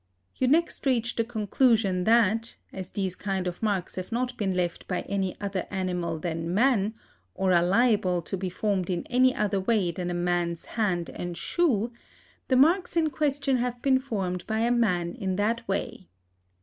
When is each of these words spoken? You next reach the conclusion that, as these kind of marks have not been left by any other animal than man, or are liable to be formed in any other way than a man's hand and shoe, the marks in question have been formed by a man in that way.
You 0.35 0.47
next 0.47 0.87
reach 0.87 1.15
the 1.15 1.23
conclusion 1.23 2.05
that, 2.05 2.57
as 2.73 2.89
these 2.89 3.15
kind 3.15 3.45
of 3.45 3.61
marks 3.61 3.97
have 3.97 4.11
not 4.11 4.35
been 4.35 4.55
left 4.55 4.87
by 4.87 5.01
any 5.01 5.39
other 5.39 5.67
animal 5.69 6.17
than 6.17 6.51
man, 6.51 6.95
or 7.35 7.53
are 7.53 7.61
liable 7.61 8.23
to 8.23 8.35
be 8.35 8.49
formed 8.49 8.89
in 8.89 9.05
any 9.11 9.35
other 9.35 9.59
way 9.59 9.91
than 9.91 10.09
a 10.09 10.15
man's 10.15 10.65
hand 10.65 11.11
and 11.11 11.37
shoe, 11.37 11.91
the 12.47 12.55
marks 12.55 12.97
in 12.97 13.11
question 13.11 13.57
have 13.57 13.79
been 13.83 13.99
formed 13.99 14.47
by 14.47 14.61
a 14.61 14.71
man 14.71 15.13
in 15.13 15.35
that 15.35 15.67
way. 15.67 16.07